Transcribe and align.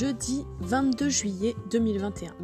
Jeudi 0.00 0.46
22 0.60 1.10
juillet 1.10 1.54
2021. 1.70 2.34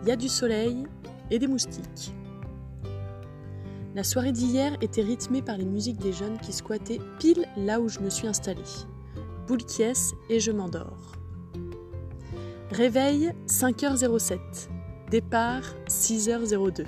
Il 0.00 0.08
y 0.08 0.10
a 0.10 0.16
du 0.16 0.30
soleil 0.30 0.86
et 1.30 1.38
des 1.38 1.46
moustiques. 1.46 2.14
La 3.94 4.02
soirée 4.02 4.32
d'hier 4.32 4.74
était 4.80 5.02
rythmée 5.02 5.42
par 5.42 5.58
les 5.58 5.66
musiques 5.66 5.98
des 5.98 6.14
jeunes 6.14 6.38
qui 6.38 6.54
squattaient 6.54 6.98
pile 7.18 7.44
là 7.58 7.78
où 7.78 7.90
je 7.90 8.00
me 8.00 8.08
suis 8.08 8.26
installée. 8.26 8.62
Boule 9.46 9.66
qui 9.66 9.82
et 10.30 10.40
je 10.40 10.50
m'endors. 10.50 11.12
Réveil 12.70 13.30
5h07. 13.46 14.38
Départ 15.10 15.74
6h02. 15.88 16.86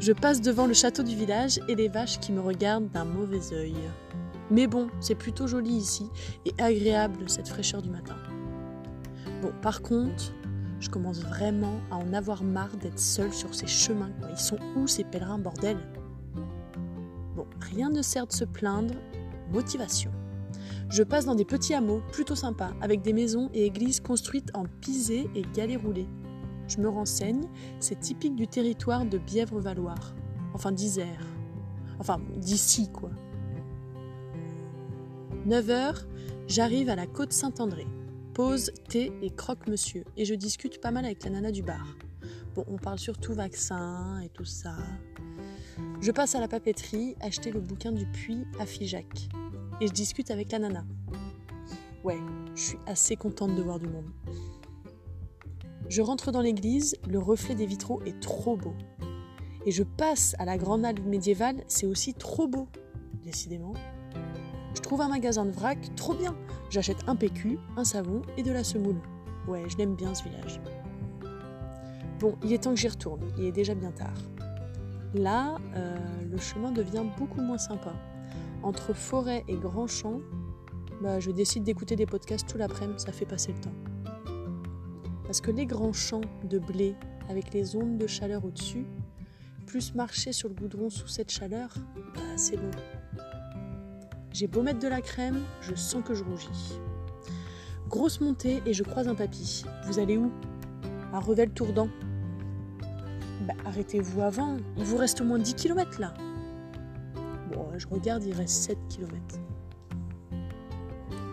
Je 0.00 0.12
passe 0.12 0.40
devant 0.40 0.66
le 0.66 0.74
château 0.74 1.04
du 1.04 1.14
village 1.14 1.60
et 1.68 1.76
les 1.76 1.88
vaches 1.88 2.18
qui 2.18 2.32
me 2.32 2.40
regardent 2.40 2.90
d'un 2.90 3.04
mauvais 3.04 3.52
œil. 3.52 3.76
Mais 4.50 4.66
bon, 4.66 4.88
c'est 5.00 5.14
plutôt 5.14 5.46
joli 5.46 5.70
ici 5.70 6.08
et 6.44 6.54
agréable 6.62 7.28
cette 7.28 7.48
fraîcheur 7.48 7.82
du 7.82 7.90
matin. 7.90 8.16
Bon, 9.42 9.52
par 9.60 9.82
contre, 9.82 10.32
je 10.78 10.88
commence 10.88 11.20
vraiment 11.20 11.80
à 11.90 11.96
en 11.96 12.12
avoir 12.12 12.44
marre 12.44 12.76
d'être 12.76 12.98
seule 12.98 13.32
sur 13.32 13.54
ces 13.54 13.66
chemins. 13.66 14.12
Ils 14.30 14.38
sont 14.38 14.58
où 14.76 14.86
ces 14.86 15.04
pèlerins, 15.04 15.38
bordel? 15.38 15.78
Bon, 17.34 17.46
rien 17.60 17.90
ne 17.90 18.02
sert 18.02 18.26
de 18.26 18.32
se 18.32 18.44
plaindre. 18.44 18.94
Motivation. 19.52 20.10
Je 20.88 21.02
passe 21.02 21.24
dans 21.24 21.34
des 21.34 21.44
petits 21.44 21.74
hameaux 21.74 22.02
plutôt 22.12 22.34
sympas, 22.34 22.70
avec 22.80 23.02
des 23.02 23.12
maisons 23.12 23.50
et 23.54 23.66
églises 23.66 24.00
construites 24.00 24.50
en 24.54 24.64
pisé 24.80 25.28
et 25.34 25.42
galets 25.54 25.80
roulés. 25.80 26.08
Je 26.68 26.78
me 26.78 26.88
renseigne, 26.88 27.44
c'est 27.80 28.00
typique 28.00 28.34
du 28.34 28.46
territoire 28.46 29.04
de 29.04 29.18
Bièvre-Valoir, 29.18 30.14
enfin 30.54 30.72
d'Isère. 30.72 31.24
Enfin, 31.98 32.18
d'ici 32.36 32.90
quoi. 32.90 33.10
9h, 35.46 36.06
j'arrive 36.48 36.90
à 36.90 36.96
la 36.96 37.06
côte 37.06 37.32
Saint-André. 37.32 37.86
Pause, 38.34 38.72
thé 38.88 39.12
et 39.22 39.30
croque-monsieur. 39.30 40.02
Et 40.16 40.24
je 40.24 40.34
discute 40.34 40.80
pas 40.80 40.90
mal 40.90 41.04
avec 41.04 41.22
la 41.22 41.30
nana 41.30 41.52
du 41.52 41.62
bar. 41.62 41.96
Bon, 42.56 42.64
on 42.66 42.78
parle 42.78 42.98
surtout 42.98 43.32
vaccin 43.32 44.20
et 44.24 44.28
tout 44.28 44.44
ça. 44.44 44.74
Je 46.00 46.10
passe 46.10 46.34
à 46.34 46.40
la 46.40 46.48
papeterie 46.48 47.14
acheter 47.20 47.52
le 47.52 47.60
bouquin 47.60 47.92
du 47.92 48.06
puits 48.06 48.44
à 48.58 48.66
Figeac. 48.66 49.28
Et 49.80 49.86
je 49.86 49.92
discute 49.92 50.32
avec 50.32 50.50
la 50.50 50.58
nana. 50.58 50.84
Ouais, 52.02 52.18
je 52.56 52.62
suis 52.62 52.78
assez 52.86 53.14
contente 53.14 53.54
de 53.54 53.62
voir 53.62 53.78
du 53.78 53.86
monde. 53.86 54.10
Je 55.88 56.02
rentre 56.02 56.32
dans 56.32 56.40
l'église, 56.40 56.96
le 57.08 57.20
reflet 57.20 57.54
des 57.54 57.66
vitraux 57.66 58.02
est 58.04 58.18
trop 58.18 58.56
beau. 58.56 58.74
Et 59.64 59.70
je 59.70 59.84
passe 59.84 60.34
à 60.40 60.44
la 60.44 60.58
grande 60.58 60.84
halle 60.84 61.00
médiévale, 61.02 61.62
c'est 61.68 61.86
aussi 61.86 62.14
trop 62.14 62.48
beau. 62.48 62.66
Décidément. 63.22 63.74
Je 64.76 64.82
trouve 64.82 65.00
un 65.00 65.08
magasin 65.08 65.46
de 65.46 65.52
vrac 65.52 65.78
trop 65.96 66.12
bien. 66.12 66.36
J'achète 66.68 66.98
un 67.06 67.16
PQ, 67.16 67.58
un 67.78 67.84
savon 67.84 68.20
et 68.36 68.42
de 68.42 68.52
la 68.52 68.62
semoule. 68.62 69.00
Ouais, 69.48 69.64
je 69.68 69.76
l'aime 69.78 69.94
bien 69.94 70.14
ce 70.14 70.22
village. 70.24 70.60
Bon, 72.20 72.36
il 72.44 72.52
est 72.52 72.62
temps 72.62 72.74
que 72.74 72.76
j'y 72.76 72.88
retourne. 72.88 73.22
Il 73.38 73.44
est 73.44 73.52
déjà 73.52 73.74
bien 73.74 73.90
tard. 73.90 74.14
Là, 75.14 75.56
euh, 75.74 75.96
le 76.30 76.36
chemin 76.36 76.72
devient 76.72 77.04
beaucoup 77.16 77.40
moins 77.40 77.56
sympa. 77.56 77.94
Entre 78.62 78.92
forêt 78.92 79.44
et 79.48 79.56
grand 79.56 79.86
champ, 79.86 80.20
bah, 81.00 81.20
je 81.20 81.30
décide 81.30 81.64
d'écouter 81.64 81.96
des 81.96 82.06
podcasts 82.06 82.46
tout 82.46 82.58
l'après-midi, 82.58 83.02
ça 83.02 83.12
fait 83.12 83.24
passer 83.24 83.54
le 83.54 83.60
temps. 83.60 83.74
Parce 85.24 85.40
que 85.40 85.50
les 85.50 85.64
grands 85.64 85.94
champs 85.94 86.20
de 86.44 86.58
blé 86.58 86.96
avec 87.30 87.54
les 87.54 87.76
ondes 87.76 87.96
de 87.96 88.06
chaleur 88.06 88.44
au-dessus, 88.44 88.86
plus 89.66 89.94
marcher 89.94 90.32
sur 90.32 90.50
le 90.50 90.54
goudron 90.54 90.90
sous 90.90 91.08
cette 91.08 91.30
chaleur, 91.30 91.74
bah, 92.14 92.20
c'est 92.36 92.56
bon. 92.56 92.70
J'ai 94.38 94.48
beau 94.48 94.60
mettre 94.60 94.80
de 94.80 94.88
la 94.88 95.00
crème, 95.00 95.40
je 95.62 95.74
sens 95.74 96.04
que 96.04 96.12
je 96.12 96.22
rougis. 96.22 96.78
Grosse 97.88 98.20
montée 98.20 98.62
et 98.66 98.74
je 98.74 98.82
croise 98.82 99.08
un 99.08 99.14
papy. 99.14 99.64
Vous 99.86 99.98
allez 99.98 100.18
où? 100.18 100.30
À 101.14 101.20
Revel-Tourdan. 101.20 101.88
Bah, 103.48 103.54
arrêtez-vous 103.64 104.20
avant, 104.20 104.58
il 104.76 104.84
vous 104.84 104.98
reste 104.98 105.22
au 105.22 105.24
moins 105.24 105.38
10 105.38 105.54
km 105.54 106.02
là. 106.02 106.12
Bon, 107.50 107.66
je 107.78 107.86
regarde, 107.86 108.24
il 108.24 108.34
reste 108.34 108.64
7 108.64 108.78
km. 108.90 109.16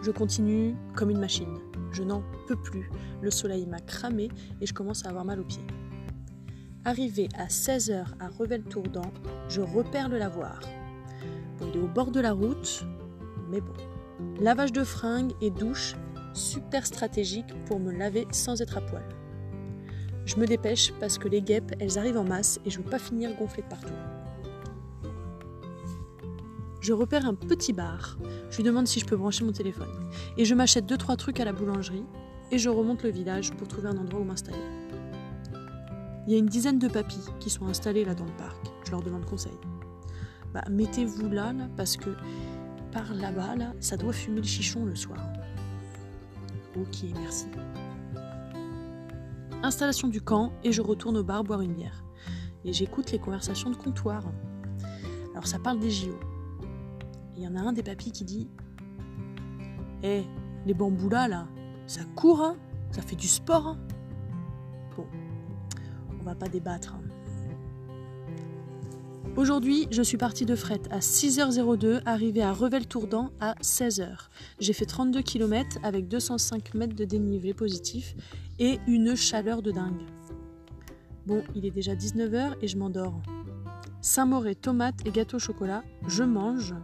Je 0.01 0.11
continue 0.11 0.73
comme 0.95 1.09
une 1.09 1.19
machine. 1.19 1.57
Je 1.91 2.03
n'en 2.03 2.23
peux 2.47 2.55
plus. 2.55 2.89
Le 3.21 3.31
soleil 3.31 3.65
m'a 3.65 3.81
cramé 3.81 4.29
et 4.61 4.65
je 4.65 4.73
commence 4.73 5.05
à 5.05 5.09
avoir 5.09 5.25
mal 5.25 5.41
aux 5.41 5.45
pieds. 5.45 5.67
Arrivé 6.85 7.27
à 7.37 7.47
16h 7.47 8.05
à 8.21 8.29
Revel-Tourdan, 8.29 9.11
je 9.49 9.59
repère 9.59 10.07
le 10.07 10.17
lavoir. 10.17 10.61
il 11.61 11.77
est 11.77 11.83
au 11.83 11.87
bord 11.87 12.11
de 12.11 12.19
la 12.19 12.31
route, 12.31 12.85
mais 13.53 13.61
bon. 13.61 13.73
Lavage 14.41 14.71
de 14.71 14.83
fringues 14.83 15.33
et 15.39 15.51
douche, 15.51 15.95
super 16.33 16.85
stratégique 16.85 17.53
pour 17.67 17.79
me 17.79 17.91
laver 17.91 18.27
sans 18.31 18.61
être 18.61 18.77
à 18.77 18.81
poil. 18.81 19.03
Je 20.25 20.37
me 20.37 20.47
dépêche 20.47 20.91
parce 20.99 21.17
que 21.17 21.27
les 21.27 21.41
guêpes, 21.41 21.73
elles 21.79 21.99
arrivent 21.99 22.17
en 22.17 22.23
masse 22.23 22.59
et 22.65 22.71
je 22.71 22.79
veux 22.79 22.89
pas 22.89 22.97
finir 22.97 23.35
gonflée 23.37 23.61
de 23.61 23.67
partout. 23.67 23.93
Je 26.81 26.93
repère 26.93 27.25
un 27.27 27.35
petit 27.35 27.73
bar. 27.73 28.17
Je 28.49 28.57
lui 28.57 28.63
demande 28.63 28.87
si 28.87 28.99
je 28.99 29.05
peux 29.05 29.15
brancher 29.15 29.45
mon 29.45 29.51
téléphone. 29.51 30.09
Et 30.37 30.45
je 30.45 30.55
m'achète 30.55 30.85
2-3 30.85 31.15
trucs 31.17 31.39
à 31.39 31.45
la 31.45 31.53
boulangerie 31.53 32.05
et 32.51 32.57
je 32.57 32.69
remonte 32.69 33.03
le 33.03 33.09
village 33.09 33.51
pour 33.53 33.67
trouver 33.67 33.89
un 33.89 33.97
endroit 33.97 34.19
où 34.19 34.23
m'installer. 34.23 34.57
Il 36.25 36.33
y 36.33 36.35
a 36.35 36.39
une 36.39 36.47
dizaine 36.47 36.79
de 36.79 36.87
papis 36.87 37.25
qui 37.39 37.49
sont 37.49 37.67
installés 37.67 38.03
là 38.03 38.15
dans 38.15 38.25
le 38.25 38.35
parc. 38.37 38.57
Je 38.85 38.91
leur 38.91 39.01
demande 39.01 39.25
conseil. 39.25 39.53
Bah, 40.53 40.63
mettez-vous 40.69 41.29
là, 41.29 41.51
là, 41.51 41.67
parce 41.75 41.97
que 41.97 42.11
par 42.93 43.13
là-bas, 43.13 43.55
là, 43.55 43.73
ça 43.79 43.97
doit 43.97 44.13
fumer 44.13 44.37
le 44.37 44.47
chichon 44.47 44.85
le 44.85 44.95
soir. 44.95 45.19
Ok, 46.75 47.03
merci. 47.15 47.47
Installation 49.63 50.07
du 50.07 50.21
camp 50.21 50.51
et 50.63 50.71
je 50.71 50.81
retourne 50.81 51.17
au 51.17 51.23
bar 51.23 51.43
boire 51.43 51.61
une 51.61 51.73
bière. 51.73 52.03
Et 52.65 52.73
j'écoute 52.73 53.11
les 53.11 53.19
conversations 53.19 53.69
de 53.69 53.75
comptoir. 53.75 54.23
Alors 55.31 55.47
ça 55.47 55.59
parle 55.59 55.79
des 55.79 55.89
JO. 55.89 56.19
Il 57.35 57.43
y 57.43 57.47
en 57.47 57.55
a 57.55 57.61
un 57.61 57.73
des 57.73 57.83
papis 57.83 58.11
qui 58.11 58.25
dit 58.25 58.49
Eh, 60.03 60.23
les 60.65 60.73
bambous 60.73 61.09
là, 61.09 61.27
là, 61.27 61.47
ça 61.87 62.01
court, 62.15 62.41
hein 62.41 62.57
ça 62.91 63.01
fait 63.01 63.15
du 63.15 63.27
sport. 63.27 63.67
Hein 63.67 63.77
bon, 64.95 65.05
on 66.19 66.23
va 66.23 66.35
pas 66.35 66.47
débattre. 66.47 66.95
Hein. 66.95 67.22
Aujourd'hui, 69.35 69.87
je 69.89 70.03
suis 70.03 70.17
partie 70.17 70.45
de 70.45 70.55
fret 70.55 70.81
à 70.91 70.99
6h02, 70.99 72.01
arrivé 72.05 72.43
à 72.43 72.53
Revel-Tourdan 72.53 73.31
à 73.39 73.55
16h. 73.63 74.29
J'ai 74.59 74.73
fait 74.73 74.85
32 74.85 75.23
km 75.23 75.79
avec 75.81 76.07
205 76.07 76.75
mètres 76.75 76.95
de 76.95 77.03
dénivelé 77.03 77.55
positif 77.55 78.15
et 78.59 78.77
une 78.85 79.15
chaleur 79.15 79.63
de 79.63 79.71
dingue. 79.71 80.03
Bon, 81.25 81.43
il 81.55 81.65
est 81.65 81.71
déjà 81.71 81.95
19h 81.95 82.57
et 82.61 82.67
je 82.67 82.77
m'endors. 82.77 83.19
Saint-Mauré, 84.01 84.53
tomates 84.53 84.99
et 85.03 85.09
gâteau 85.09 85.37
au 85.37 85.39
chocolat, 85.39 85.83
je 86.07 86.23
mange 86.23 86.75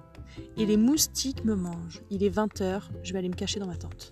et 0.58 0.66
les 0.66 0.78
moustiques 0.78 1.46
me 1.46 1.54
mangent. 1.54 2.02
Il 2.10 2.24
est 2.24 2.36
20h, 2.36 2.82
je 3.04 3.14
vais 3.14 3.20
aller 3.20 3.30
me 3.30 3.36
cacher 3.36 3.60
dans 3.60 3.68
ma 3.68 3.76
tente. 3.76 4.12